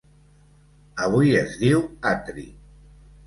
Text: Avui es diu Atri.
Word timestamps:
Avui 1.07 1.35
es 1.43 1.53
diu 1.65 1.83
Atri. 2.13 2.47